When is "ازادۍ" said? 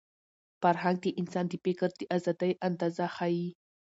2.15-2.51